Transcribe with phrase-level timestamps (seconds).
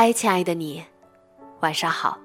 [0.00, 0.84] 嗨，亲爱的你，
[1.58, 2.16] 晚上好。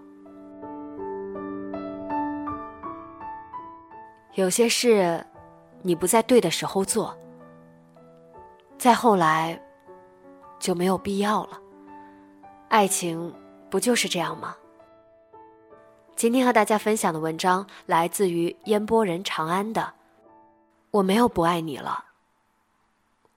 [4.35, 5.25] 有些事，
[5.81, 7.17] 你不在对的时候做，
[8.77, 9.59] 再后来
[10.59, 11.59] 就没有必要了。
[12.69, 13.33] 爱情
[13.71, 14.55] 不就是这样吗？
[16.15, 19.91] 今天和大家分享的文章来自于烟波人长安的。
[20.91, 22.05] 我没有不爱你了，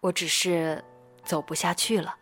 [0.01, 0.85] 我只是
[1.25, 2.15] 走不下去了。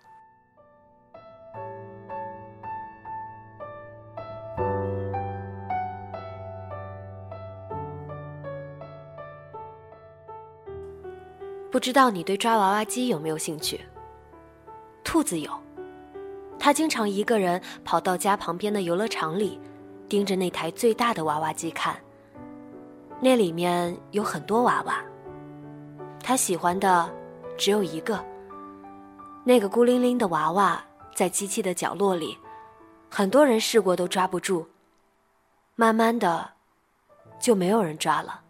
[11.74, 13.80] 不知道你对抓娃娃机有没有兴趣？
[15.02, 15.50] 兔子有，
[16.56, 19.58] 他经常一个人跑到家旁边的游乐场里，
[20.08, 21.96] 盯着那台最大的娃娃机看。
[23.20, 25.02] 那里面有很多娃娃，
[26.22, 27.12] 他喜欢的
[27.58, 28.24] 只有一个。
[29.42, 30.80] 那个孤零零的娃娃
[31.12, 32.38] 在机器的角落里，
[33.10, 34.64] 很多人试过都抓不住。
[35.74, 36.52] 慢慢的，
[37.40, 38.42] 就没有人抓了。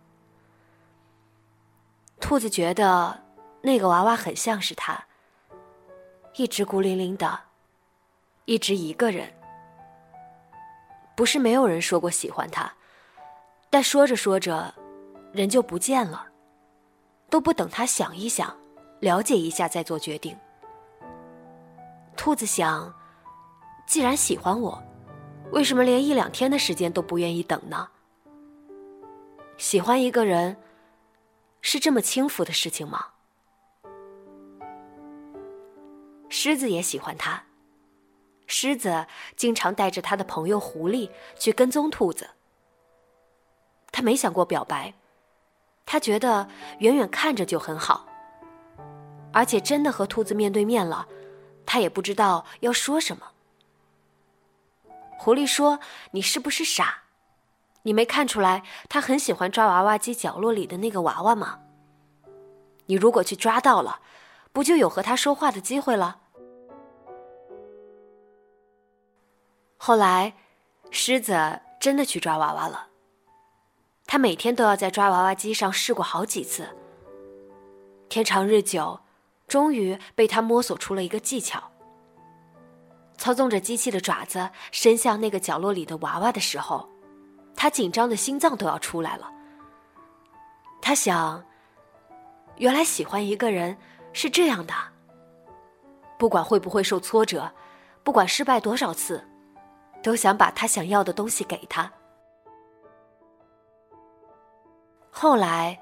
[2.25, 3.21] 兔子觉得
[3.61, 5.05] 那个娃娃很像是他，
[6.37, 7.39] 一直孤零零的，
[8.47, 9.31] 一直一个人。
[11.15, 12.73] 不是没有人说过喜欢他，
[13.69, 14.73] 但说着说着，
[15.33, 16.27] 人就不见了，
[17.29, 18.57] 都不等他想一想，
[19.01, 20.34] 了解一下再做决定。
[22.17, 22.91] 兔子想，
[23.87, 24.83] 既然喜欢我，
[25.53, 27.87] 为什么连一两天的时间都不愿意等呢？
[29.59, 30.57] 喜欢一个人。
[31.67, 33.07] 是这么轻浮的事情吗？
[36.29, 37.43] 狮子也喜欢他。
[38.47, 42.29] 狮子经常带着他的朋友狐狸去跟踪兔子。
[43.91, 44.93] 他没想过表白，
[45.87, 46.47] 他觉得
[46.81, 48.07] 远远看着就很好。
[49.33, 51.09] 而且真的和兔子面对面了，
[51.65, 53.33] 他也不知道要说什么。
[55.19, 55.81] 狐狸说
[56.13, 57.03] ：“你是不是傻？”
[57.87, 61.61] 你没看出来，他很喜欢抓娃娃机角落里的那个娃娃吗？
[62.87, 64.00] 你如果去抓到了，
[64.53, 66.19] 不就有和他说话的机会了？
[69.77, 70.33] 后来，
[70.91, 72.89] 狮子真的去抓娃娃了。
[74.06, 76.66] 他每天都要在抓娃娃机上试过好几次。
[78.09, 78.99] 天长日久，
[79.47, 81.62] 终于被他摸索出了一个技巧。
[83.19, 86.89] 操纵着机器的爪子伸向那个角落里的娃娃的时候。
[87.56, 89.31] 他紧张的心脏都要出来了。
[90.82, 91.42] 他想，
[92.56, 93.76] 原来喜欢一个人
[94.12, 94.75] 是这样的。
[96.19, 97.50] 不管会不会受挫折，
[98.03, 99.26] 不管失败多少次，
[100.03, 101.91] 都想把他想要的东西给他。
[105.10, 105.81] 后来，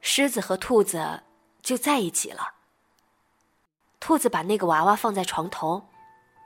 [0.00, 1.22] 狮子和兔子
[1.62, 2.54] 就在一起了。
[3.98, 5.88] 兔子把那个娃娃放在床头，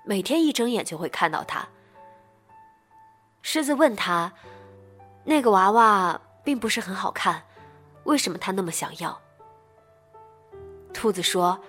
[0.05, 1.67] 每天一睁眼就会看到它。
[3.43, 4.33] 狮子问他。
[5.29, 7.43] 那个娃娃并不是很好看，
[8.05, 9.21] 为什么他那么想要？
[10.95, 11.61] 兔子说：“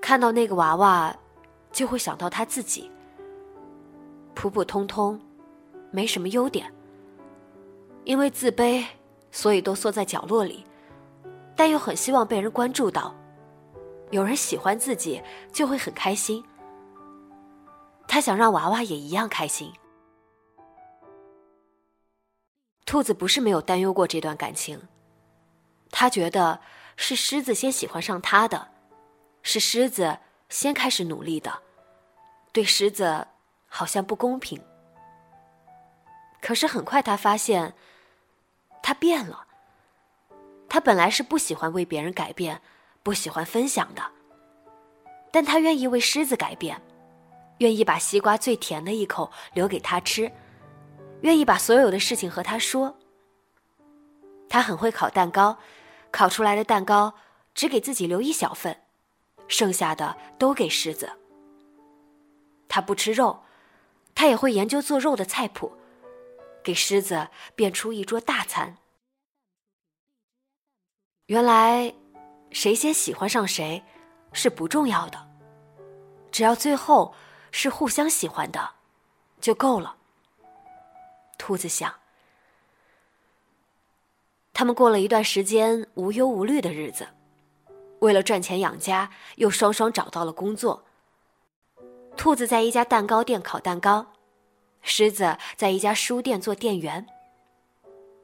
[0.00, 1.12] 看到那个娃娃，
[1.72, 2.88] 就会想到他自己，
[4.32, 5.20] 普普通通，
[5.90, 6.72] 没什么优点。
[8.04, 8.86] 因为自卑，
[9.32, 10.64] 所以都缩在角落里，
[11.56, 13.12] 但又很希望被人关注到，
[14.12, 15.20] 有人喜欢自己，
[15.52, 16.44] 就会很开心。
[18.06, 19.72] 他想让娃娃也一样开心。”
[22.86, 24.80] 兔子不是没有担忧过这段感情，
[25.90, 26.60] 他觉得
[26.96, 28.68] 是狮子先喜欢上他的，
[29.42, 30.18] 是狮子
[30.48, 31.62] 先开始努力的，
[32.52, 33.26] 对狮子
[33.66, 34.62] 好像不公平。
[36.40, 37.74] 可是很快他发现，
[38.82, 39.44] 他变了。
[40.68, 42.60] 他本来是不喜欢为别人改变，
[43.02, 44.02] 不喜欢分享的，
[45.32, 46.80] 但他愿意为狮子改变，
[47.58, 50.30] 愿意把西瓜最甜的一口留给他吃，
[51.22, 52.98] 愿意把所有的事情和他说。
[54.48, 55.58] 他很会烤蛋糕，
[56.10, 57.14] 烤出来的蛋糕
[57.54, 58.82] 只给自己留一小份，
[59.48, 61.10] 剩下的都给狮子。
[62.68, 63.42] 他不吃肉，
[64.14, 65.72] 他也会研究做肉的菜谱，
[66.62, 68.76] 给狮子变出一桌大餐。
[71.26, 71.92] 原来，
[72.52, 73.82] 谁先喜欢上谁
[74.32, 75.28] 是不重要的，
[76.30, 77.14] 只要最后
[77.50, 78.74] 是互相喜欢的，
[79.40, 79.96] 就够了。
[81.38, 81.92] 兔子想。
[84.52, 87.06] 他们过了一段时间无忧无虑的日子，
[87.98, 90.84] 为了赚钱养家，又双双找到了工作。
[92.16, 94.06] 兔子在一家蛋糕店烤蛋糕，
[94.80, 97.06] 狮子在一家书店做店员。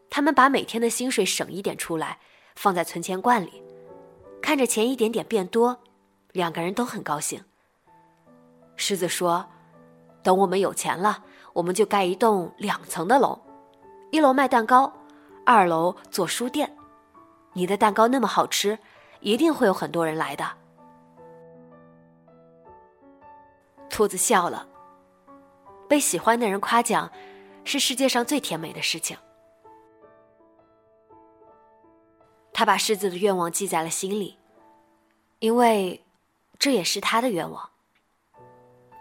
[0.08, 2.19] 他们把每天的薪水省一点出来，
[2.55, 3.62] 放在存钱罐里，
[4.41, 5.79] 看着钱一点点变多，
[6.32, 7.44] 两个人都很高兴。
[8.76, 9.47] 狮子说
[10.23, 13.41] ：“等我们有钱了，我们就盖一栋两层的楼，
[14.11, 14.93] 一楼卖蛋糕。”
[15.45, 16.77] 二楼做书店，
[17.53, 18.79] 你的蛋糕那么好吃，
[19.19, 20.49] 一定会有很多人来的。
[23.91, 24.69] 兔子笑了。
[25.89, 27.11] 被喜欢的人夸奖，
[27.65, 29.17] 是世界上最甜美的事情。
[32.53, 34.39] 他把狮子的愿望记在了心里，
[35.41, 36.05] 因为
[36.57, 37.69] 这也是他的愿望。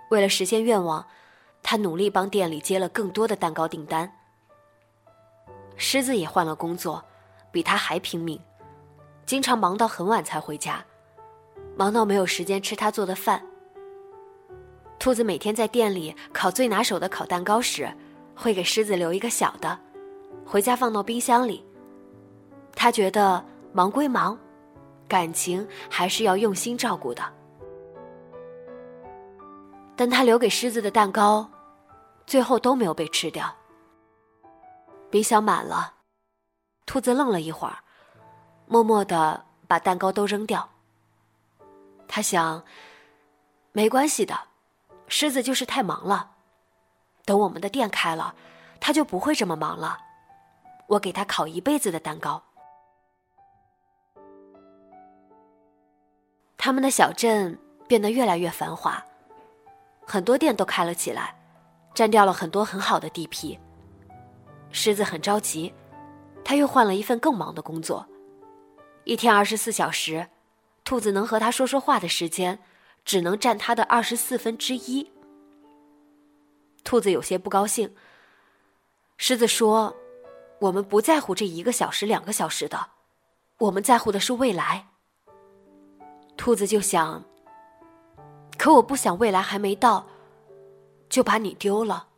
[0.10, 1.08] 为了实现愿望，
[1.64, 4.12] 他努力帮店里接了更多的蛋糕订单。
[5.78, 7.04] 狮子也换了工作，
[7.52, 8.40] 比他还拼命，
[9.26, 10.84] 经常忙到很晚才回家，
[11.76, 13.42] 忙到没有时间吃他做的饭。
[15.00, 17.92] 兔子每天在店里烤最拿手的烤蛋糕时，
[18.36, 19.80] 会给狮子留一个小的，
[20.46, 21.66] 回家放到冰箱里。
[22.76, 23.44] 他觉得
[23.74, 24.38] 忙归忙，
[25.08, 27.24] 感情还是要用心照顾的。
[30.02, 31.48] 但他留给狮子的蛋糕，
[32.26, 33.56] 最后都没有被吃掉。
[35.12, 35.94] 冰箱满了，
[36.88, 37.78] 兔子愣了一会儿，
[38.66, 40.68] 默默的把蛋糕都扔掉。
[42.08, 42.64] 他想，
[43.74, 44.36] 没关系的，
[45.08, 46.32] 狮子就是太忙了。
[47.24, 48.34] 等我们的店开了，
[48.80, 50.00] 他就不会这么忙了。
[50.88, 52.42] 我给他烤一辈子的蛋糕。
[56.58, 57.56] 他们的小镇
[57.88, 59.06] 变得越来越繁华，
[60.12, 61.34] 很多店都开了起来，
[61.94, 63.58] 占掉了很多很好的地皮。
[64.70, 65.74] 狮子很着急，
[66.44, 68.06] 他又换了一份更忙的工作，
[69.06, 70.28] 一天二十四小时，
[70.84, 72.60] 兔子能和他说说话的时间，
[73.06, 75.10] 只能占他的二十四分之一。
[76.84, 77.96] 兔子有些不高兴。
[79.16, 79.96] 狮子说
[80.60, 82.86] ：“我们不在乎这一个小时、两个小时的，
[83.60, 84.90] 我们在乎的是未来。”
[86.36, 87.24] 兔子就想
[88.62, 90.06] ：“可我不想未来还没到，
[91.10, 92.10] 就把你丢了。”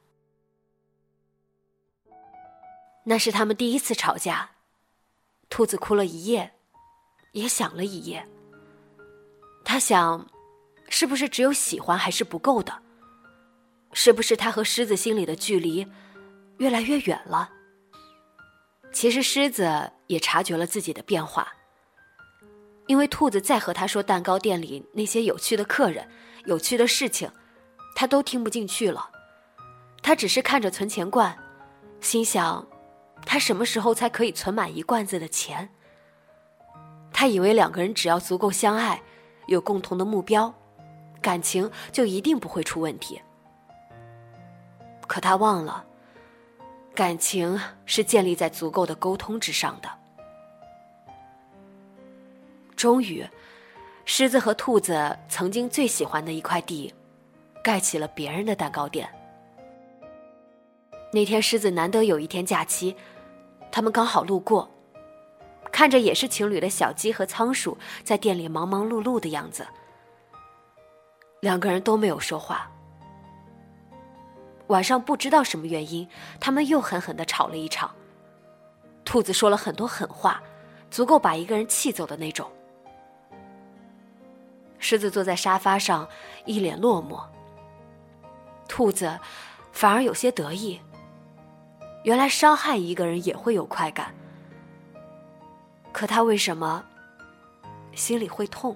[3.07, 4.51] 那是他们第一次吵架，
[5.48, 6.56] 兔子哭了一夜，
[7.31, 8.28] 也想了一夜。
[9.63, 10.30] 他想，
[10.89, 12.84] 是不是只有喜欢还是不够的？
[13.94, 15.88] 是不是他和狮子心里的距离
[16.58, 17.50] 越来越远了？
[18.91, 21.53] 其实狮子也察觉了自己的变化，
[22.88, 26.06] 因为兔子再和他说蛋糕店里那些有趣的客人、
[26.46, 27.32] 有趣的事情，
[27.96, 29.10] 他都听不进去了。
[30.02, 31.38] 他只是看着存钱罐，
[32.02, 32.68] 心想。
[33.26, 35.70] 他什么时候才可以存满一罐子的钱？
[37.14, 39.02] 他以为两个人只要足够相爱，
[39.48, 40.54] 有共同的目标，
[41.22, 43.22] 感情就一定不会出问题。
[45.08, 45.86] 可他忘了，
[46.94, 49.90] 感情是建立在足够的沟通之上的。
[52.76, 53.26] 终于，
[54.05, 56.93] 狮子和兔子曾经最喜欢的一块地，
[57.63, 59.10] 盖起了别人的蛋糕店。
[61.12, 62.95] 那天，狮子难得有一天假期。
[63.72, 64.69] 他们刚好路过，
[65.72, 69.65] 看着也是情侣的小鸡和仓鼠在店里忙忙碌碌的样子，
[71.39, 72.69] 两个人都没有说话。
[74.67, 76.07] 晚上不知道什么原因，
[76.39, 77.89] 他们又狠狠的吵了一场。
[79.05, 80.41] 兔子说了很多狠话，
[80.91, 82.51] 足够把一个人气走的那种。
[84.84, 86.06] 狮子坐在沙发上，
[86.44, 87.24] 一脸落寞。
[88.68, 89.18] 兔子
[89.72, 90.82] 反而有些得意。
[92.04, 94.13] 原来伤害一个人也会有快感，
[95.94, 96.84] 可他为什么
[97.94, 98.75] 心里会痛？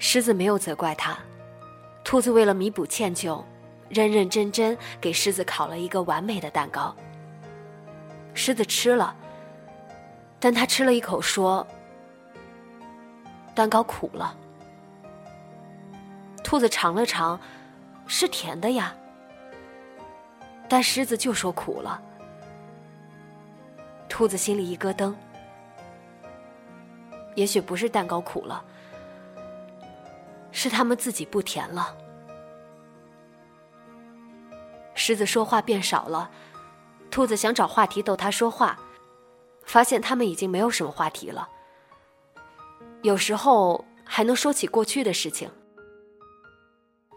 [0.00, 1.16] 狮子没有责怪他，
[2.02, 3.44] 兔子为了弥补歉疚，
[3.88, 6.92] 认认真真给狮子烤了一个完美的蛋糕。
[8.34, 9.14] 狮子吃了，
[10.40, 11.64] 但他吃了一口说
[13.58, 14.36] ：“蛋糕苦了。”
[16.44, 17.40] 兔子尝了尝，
[18.06, 18.94] 是甜的呀。
[20.68, 22.00] 但狮子就说苦了。
[24.08, 25.12] 兔子心里一咯噔，
[27.34, 28.64] 也许不是蛋糕苦了，
[30.52, 31.96] 是他们自己不甜了。
[34.94, 36.30] 狮子说话变少了，
[37.10, 38.78] 兔子想找话题逗他说话。
[39.64, 41.48] 发现他们已经没有什么话题了，
[43.02, 45.50] 有时候还能说起过去的事情，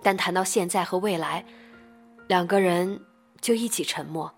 [0.04, 1.46] 但谈到现在和未来，
[2.28, 3.04] 两个人
[3.40, 4.34] 就一起沉默。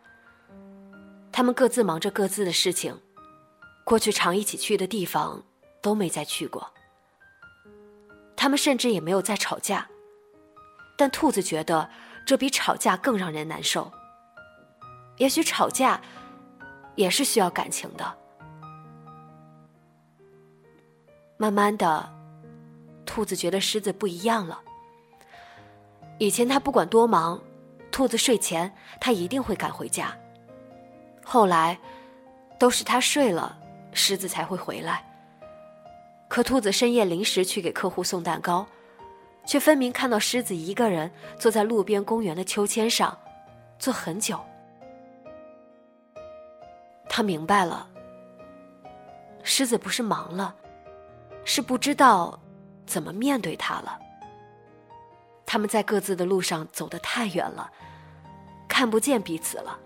[1.32, 3.00] 他们各自忙着各自的事情，
[3.84, 5.44] 过去常一起去的地方
[5.82, 6.72] 都没再去过。
[8.36, 9.88] 他们甚至也没有再吵架，
[10.98, 11.90] 但兔子觉得
[12.26, 13.92] 这比吵架更让人难受。
[15.18, 16.02] 也许吵架。
[16.96, 18.18] 也是需要感情的。
[21.44, 22.10] 慢慢的，
[23.06, 24.62] 兔子觉得狮子不一样了。
[26.18, 27.38] 以前他不管多忙，
[27.92, 30.18] 兔子睡前他一定会赶回家。
[31.22, 31.78] 后来，
[32.58, 33.60] 都是他睡了，
[33.92, 35.04] 狮子才会回来。
[36.30, 38.66] 可兔子深夜临时去给客户送蛋糕，
[39.46, 43.18] 却分明看到狮子一个人坐在路边公园的秋千上，
[43.78, 44.40] 坐很久。
[47.10, 47.86] 他明白了，
[49.44, 50.56] 狮子不是忙了，
[51.46, 52.40] 是不知道
[52.86, 54.00] 怎么面对他了。
[55.46, 57.70] 他们在各自的路上走得太远了，
[58.68, 59.80] 看不见彼此了。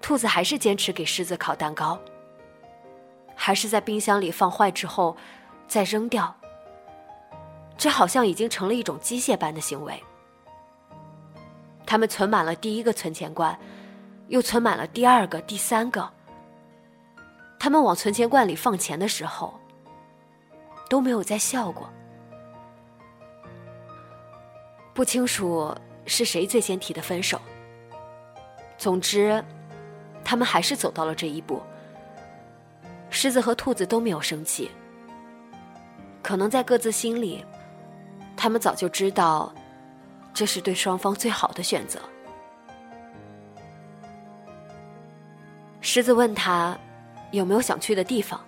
[0.00, 1.98] 兔子还是坚持给狮子烤蛋糕，
[3.34, 5.16] 还是在冰箱里放坏之后
[5.68, 6.34] 再扔掉。
[7.76, 10.02] 这好像已经成了一种机械般的行为。
[11.84, 13.58] 他们存满了第一个存钱罐，
[14.28, 16.10] 又存满了第二个、第三个。
[17.62, 19.54] 他们往存钱罐里放钱的时候，
[20.90, 21.88] 都没有再笑过。
[24.92, 25.72] 不清楚
[26.04, 27.40] 是谁最先提的分手。
[28.76, 29.40] 总之，
[30.24, 31.62] 他们还是走到了这一步。
[33.10, 34.68] 狮子和兔子都没有生气，
[36.20, 37.46] 可能在各自心里，
[38.36, 39.54] 他们早就知道。
[40.34, 42.00] 这是对双方最好的选择。
[45.80, 46.76] 狮子问他
[47.32, 48.40] 有没有想去的地方。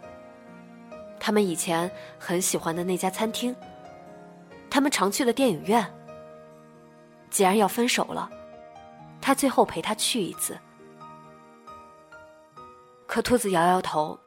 [1.19, 3.55] 他们以前很喜欢的那家餐厅，
[4.71, 5.85] 他们常去的电影院。
[7.31, 8.31] 既然要分手了，
[9.21, 10.57] 他最后陪他去一次。
[13.07, 14.19] 可兔子摇摇头。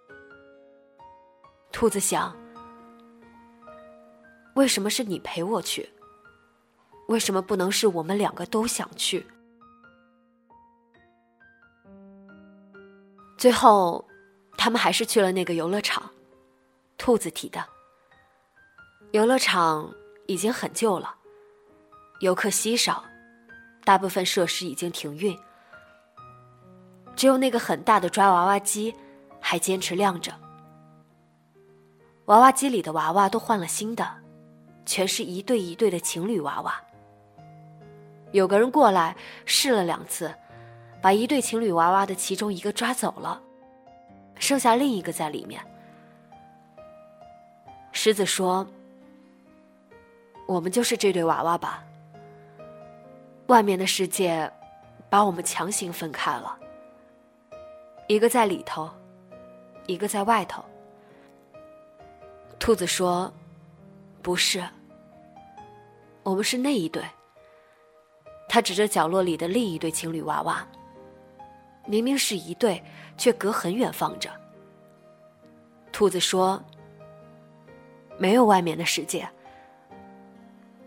[1.71, 2.35] 兔子想：
[4.55, 5.87] 为什么是你陪我去？
[7.07, 9.25] 为什么不能是我们两个都想去？
[13.37, 14.03] 最后，
[14.67, 16.11] 他们还是去了那个游乐场。
[16.97, 17.65] 兔子提的。
[19.11, 19.89] 游乐场
[20.25, 21.15] 已经很旧了，
[22.19, 23.05] 游客稀少，
[23.85, 25.39] 大部分设施已经停运，
[27.15, 28.93] 只有那个很大的抓娃娃机
[29.39, 30.33] 还坚持亮着。
[32.25, 34.17] 娃娃机里的娃娃都换了新的，
[34.85, 36.75] 全是一对一对的情侣娃娃。
[38.33, 40.35] 有个人过来试了两次，
[41.01, 43.41] 把一对情侣娃娃的其中一个抓走了，
[44.39, 45.61] 剩下另一个在里面。
[47.91, 48.67] 狮子说
[50.47, 51.83] ：“我们就是这对娃娃吧。
[53.47, 54.51] 外面的世界
[55.09, 56.57] 把我们强行分开了，
[58.07, 58.89] 一个在里头，
[59.87, 60.63] 一个在外头。”
[62.59, 63.31] 兔子说
[64.21, 64.63] ：“不是，
[66.23, 67.03] 我们是那一对。”
[68.49, 70.65] 他指着角落里的另一对情侣娃娃，
[71.87, 72.83] 明明是一对，
[73.17, 74.29] 却隔很远放着。
[75.91, 76.63] 兔子说
[78.19, 79.27] ：“没有外面的世界，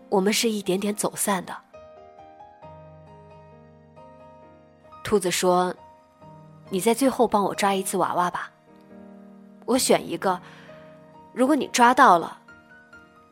[0.07, 1.57] 我们是一点点走散的。”
[5.03, 5.75] 兔子说
[6.69, 8.49] ：“你在最后帮我抓一次娃娃吧，
[9.65, 10.39] 我选一个，
[11.33, 12.39] 如果你抓到了，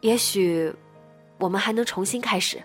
[0.02, 0.76] 也许
[1.38, 2.62] 我们还能重新开始。”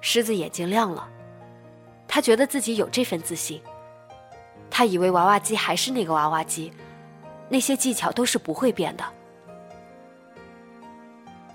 [0.00, 1.08] 狮子眼睛亮了，
[2.14, 3.60] 他觉得自己有这份自信。
[4.70, 6.72] 他以为娃娃机还是那个娃娃机，
[7.48, 9.04] 那些技巧都是不会变的。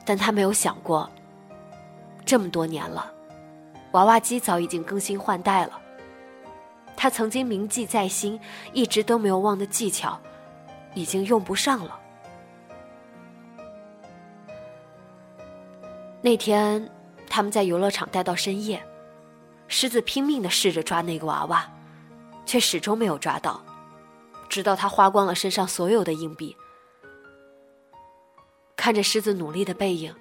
[0.04, 1.10] 但他没有想过，
[2.26, 3.10] 这么多年了，
[3.94, 5.80] 娃娃机早已经更新换代了。
[6.98, 8.38] 他曾经铭记在心、
[8.74, 10.20] 一直都没有忘的技巧，
[10.94, 11.98] 已经用不上了。
[16.22, 16.86] 那天。
[17.32, 18.84] 他们在游乐场待到深夜，
[19.70, 21.72] 狮子拼命的试着抓那个娃娃，
[22.46, 23.64] 却始终没有抓到，
[24.50, 26.58] 直到他花光了身上所有的硬币。
[28.76, 30.14] 看着狮子努力的背影，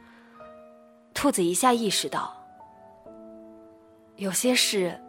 [1.15, 2.37] 兔子一下意识到，
[4.17, 5.01] 有些事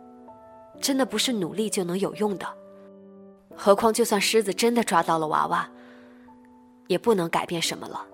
[0.80, 2.48] 真的不是努力就能有用的。
[3.58, 5.70] 何况，就算狮子真的抓到了娃娃，
[6.88, 8.06] 也不能改变什么了。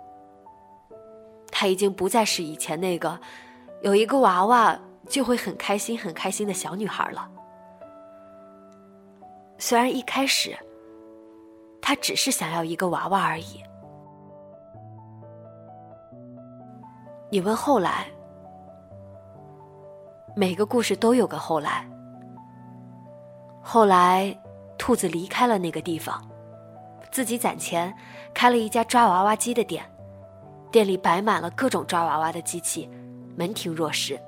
[1.51, 3.19] 他已经不再是以前那个
[3.83, 7.29] 有一个娃娃就会很开心、很开心的小女孩了。
[9.57, 10.57] 虽然一开始，
[11.81, 13.63] 她只是想要一个娃娃而已。
[17.29, 18.07] 你问后来，
[20.35, 21.87] 每个故事都有个后来。
[23.61, 24.37] 后来，
[24.77, 26.21] 兔子离开了那个地方，
[27.11, 27.93] 自己攒钱
[28.33, 29.83] 开了一家抓娃娃机的店，
[30.71, 32.89] 店里摆满了各种抓娃娃的机器，
[33.35, 34.19] 门庭若市。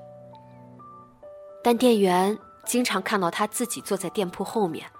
[1.62, 4.90] 但店员经常看到他自己坐在店铺后面，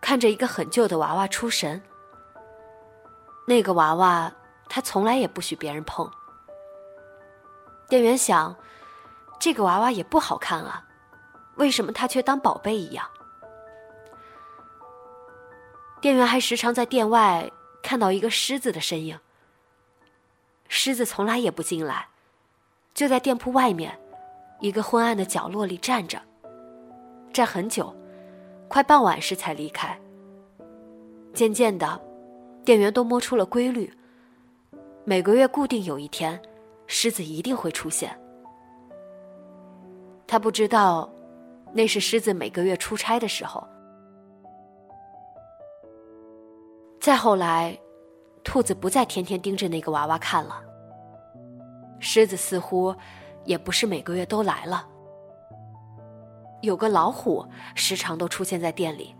[0.00, 1.82] 看着一个很旧的娃娃出神。
[3.46, 4.32] 那个娃娃，
[4.68, 6.10] 他从来也不许别人碰。
[7.88, 8.56] 店员想，
[9.38, 10.84] 这个娃娃也不好看啊，
[11.56, 13.08] 为什么他却当宝贝一样？
[16.00, 17.50] 店员还时常在店外
[17.82, 19.18] 看到一个狮子的身影。
[20.68, 22.08] 狮子从来也不进来，
[22.92, 24.00] 就在店铺外面
[24.60, 26.20] 一个昏暗的角落里站着，
[27.32, 27.94] 站很久，
[28.68, 29.98] 快傍晚时才离开。
[31.34, 32.00] 渐渐的，
[32.64, 33.92] 店员都摸出了规律，
[35.04, 36.40] 每个月固定有一天。
[36.88, 38.16] 狮子一定会出现。
[40.24, 41.10] 他不知道，
[41.72, 43.66] 那是狮子每个月出差的时候。
[47.00, 47.76] 再后来，
[48.44, 50.62] 兔子不再天天盯着那个娃娃看了。
[51.98, 52.94] 狮子似乎
[53.46, 54.86] 也不是每个月都来了。
[56.60, 59.14] 有个老虎时常都出现在店里。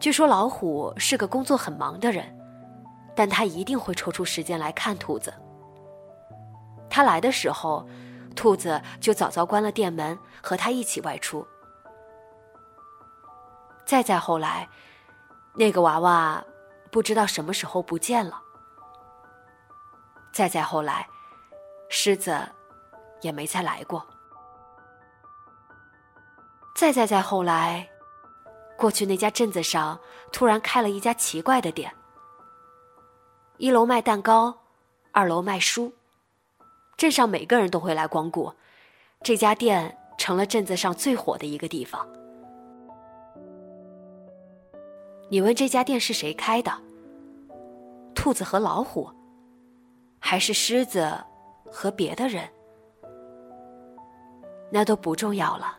[0.00, 2.24] 据说老虎是个工作很忙的人，
[3.16, 5.34] 但他一定会抽出时间来看兔子。
[6.88, 7.86] 他来的时候，
[8.36, 11.46] 兔子就早早关了店门，和他一起外出。
[13.84, 14.68] 再再后来，
[15.54, 16.44] 那个娃娃
[16.92, 18.40] 不知道什么时候不见了。
[20.32, 21.08] 再再后来，
[21.88, 22.38] 狮子
[23.20, 24.04] 也没再来过。
[26.74, 27.88] 再再再后来，
[28.76, 29.98] 过去那家镇子上
[30.32, 31.92] 突然开了一家奇怪的店，
[33.56, 34.56] 一楼卖蛋糕，
[35.12, 35.92] 二楼卖书。
[36.96, 38.52] 镇上每个人都会来光顾，
[39.22, 42.06] 这家店成了镇子上最火的一个地方。
[45.28, 46.72] 你问这家店是谁开的？
[48.14, 49.10] 兔子和老虎，
[50.18, 51.24] 还是狮子
[51.70, 52.48] 和别的人？
[54.70, 55.76] 那都不重要了。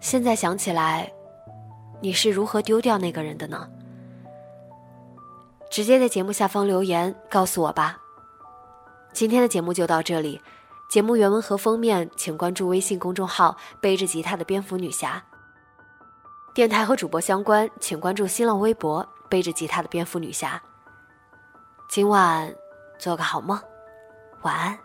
[0.00, 1.10] 现在想起来，
[2.00, 3.68] 你是如何丢掉那个人的呢？
[5.74, 7.98] 直接在节目下方留言告诉我吧。
[9.12, 10.40] 今天的节目就到这里，
[10.88, 15.20] 节目原文和封面请关注微信公众号“背着吉他的蝙蝠女侠”。
[16.54, 20.62] 电台和主播相关，请关注新浪微博“背着吉他的蝙蝠女侠”。
[21.90, 22.54] 今晚
[22.96, 23.60] 做个好梦，
[24.42, 24.83] 晚安。